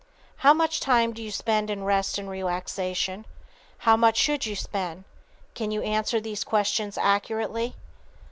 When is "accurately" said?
6.97-7.75